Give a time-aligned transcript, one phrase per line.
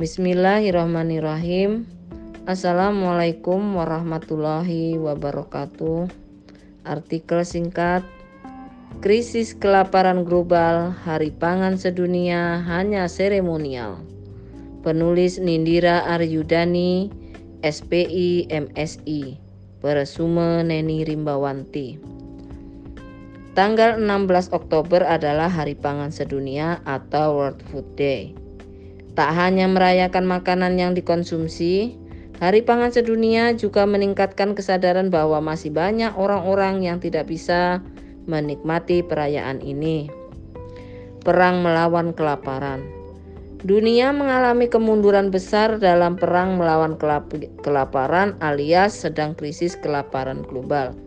[0.00, 1.84] Bismillahirrahmanirrahim.
[2.48, 6.08] Assalamualaikum warahmatullahi wabarakatuh.
[6.88, 8.00] Artikel singkat
[9.04, 14.00] Krisis kelaparan global Hari Pangan Sedunia hanya seremonial.
[14.80, 17.12] Penulis Nindira Aryudani,
[17.60, 19.36] SPI MSI.
[19.84, 22.00] Peresume Neni Rimbawanti.
[23.52, 28.41] Tanggal 16 Oktober adalah Hari Pangan Sedunia atau World Food Day.
[29.12, 32.00] Tak hanya merayakan makanan yang dikonsumsi,
[32.42, 37.78] Hari Pangan Sedunia juga meningkatkan kesadaran bahwa masih banyak orang-orang yang tidak bisa
[38.26, 40.10] menikmati perayaan ini.
[41.22, 42.82] Perang melawan kelaparan.
[43.62, 46.98] Dunia mengalami kemunduran besar dalam perang melawan
[47.62, 50.98] kelaparan alias sedang krisis kelaparan global.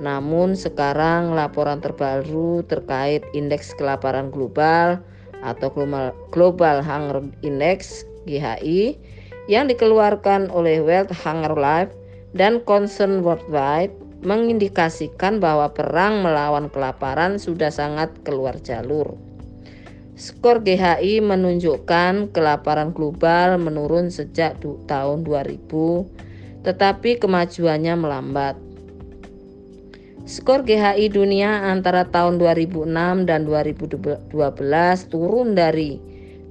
[0.00, 5.04] Namun sekarang laporan terbaru terkait indeks kelaparan global
[5.46, 5.70] atau
[6.34, 8.98] Global Hunger Index GHI
[9.46, 11.94] yang dikeluarkan oleh World Hunger Life
[12.34, 13.94] dan Concern Worldwide
[14.26, 19.14] mengindikasikan bahwa perang melawan kelaparan sudah sangat keluar jalur.
[20.16, 24.56] Skor GHI menunjukkan kelaparan global menurun sejak
[24.88, 28.56] tahun 2000, tetapi kemajuannya melambat.
[30.26, 34.26] Skor GHI dunia antara tahun 2006 dan 2012
[35.06, 36.02] turun dari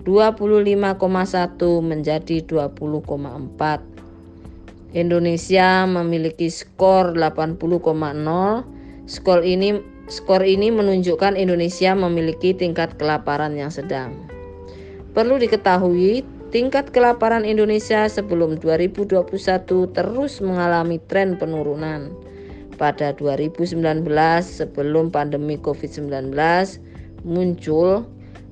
[0.07, 0.95] 25,1
[1.83, 4.95] menjadi 20,4.
[4.95, 7.59] Indonesia memiliki skor 80,0.
[9.11, 14.15] Skor ini skor ini menunjukkan Indonesia memiliki tingkat kelaparan yang sedang.
[15.11, 19.19] Perlu diketahui, tingkat kelaparan Indonesia sebelum 2021
[19.91, 22.15] terus mengalami tren penurunan
[22.75, 23.79] pada 2019
[24.43, 26.35] sebelum pandemi COVID-19
[27.25, 28.05] muncul,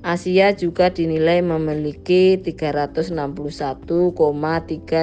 [0.04, 4.12] Asia juga dinilai memiliki 361,3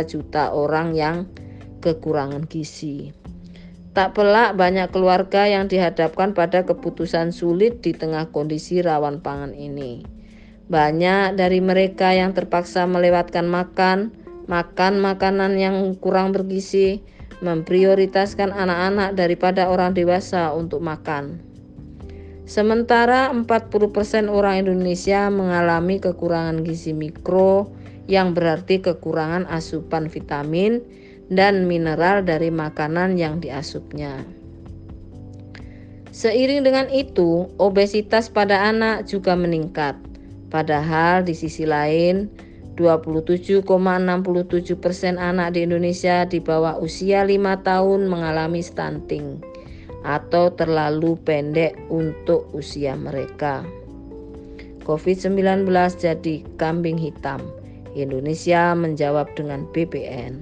[0.06, 1.26] juta orang yang
[1.82, 3.10] kekurangan gizi.
[3.92, 10.06] Tak pelak banyak keluarga yang dihadapkan pada keputusan sulit di tengah kondisi rawan pangan ini.
[10.72, 14.16] Banyak dari mereka yang terpaksa melewatkan makan,
[14.48, 17.04] makan makanan yang kurang bergizi,
[17.42, 21.42] memprioritaskan anak-anak daripada orang dewasa untuk makan.
[22.46, 23.48] Sementara 40%
[24.30, 27.70] orang Indonesia mengalami kekurangan gizi mikro
[28.10, 30.82] yang berarti kekurangan asupan vitamin
[31.32, 34.20] dan mineral dari makanan yang diasupnya.
[36.12, 39.96] Seiring dengan itu, obesitas pada anak juga meningkat.
[40.52, 42.28] Padahal di sisi lain,
[42.82, 43.62] 27,67
[44.82, 49.38] persen anak di Indonesia di bawah usia 5 tahun mengalami stunting
[50.02, 53.62] atau terlalu pendek untuk usia mereka.
[54.82, 55.70] COVID-19
[56.02, 57.46] jadi kambing hitam.
[57.94, 60.42] Indonesia menjawab dengan BPN.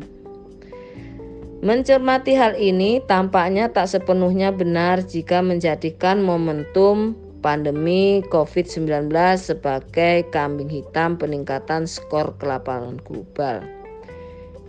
[1.59, 11.15] Mencermati hal ini tampaknya tak sepenuhnya benar jika menjadikan momentum pandemi COVID-19 sebagai kambing hitam
[11.15, 13.63] peningkatan skor kelaparan global.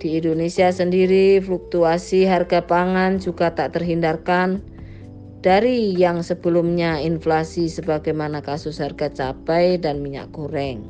[0.00, 4.64] Di Indonesia sendiri, fluktuasi harga pangan juga tak terhindarkan
[5.44, 10.80] dari yang sebelumnya inflasi sebagaimana kasus harga cabai dan minyak goreng.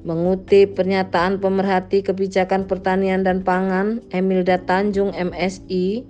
[0.00, 6.04] Mengutip pernyataan pemerhati kebijakan pertanian dan pangan Emilda Tanjung MSI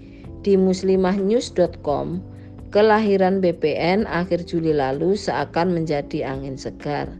[0.47, 2.23] di muslimahnews.com,
[2.71, 7.11] Kelahiran BPN akhir Juli lalu seakan menjadi angin segar.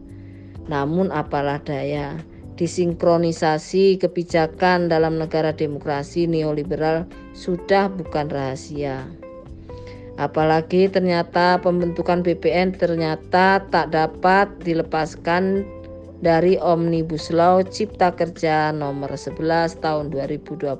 [0.71, 2.15] Namun apalah daya,
[2.55, 7.03] disinkronisasi kebijakan dalam negara demokrasi neoliberal
[7.35, 9.11] sudah bukan rahasia.
[10.15, 15.67] Apalagi ternyata pembentukan BPN ternyata tak dapat dilepaskan
[16.23, 20.79] dari Omnibus Law Cipta Kerja nomor 11 tahun 2020.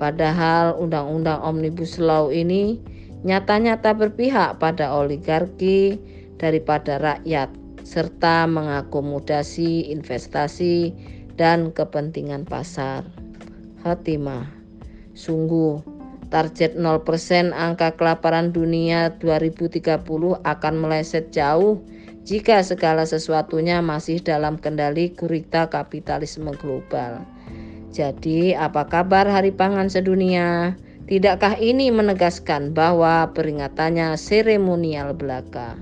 [0.00, 2.80] Padahal undang-undang Omnibus Law ini
[3.26, 5.98] nyata-nyata berpihak pada oligarki
[6.38, 7.50] daripada rakyat
[7.82, 10.92] serta mengakomodasi investasi
[11.34, 13.02] dan kepentingan pasar.
[13.82, 14.58] Khotimah
[15.18, 15.82] Sungguh
[16.30, 19.82] target 0% angka kelaparan dunia 2030
[20.44, 21.82] akan meleset jauh
[22.28, 27.24] jika segala sesuatunya masih dalam kendali gurita kapitalisme global.
[27.88, 30.76] Jadi, apa kabar Hari Pangan Sedunia?
[31.08, 35.72] Tidakkah ini menegaskan bahwa peringatannya seremonial belaka?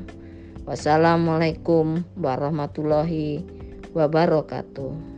[0.70, 3.43] Wassalamualaikum warahmatullahi
[3.90, 5.15] wabarakatuh.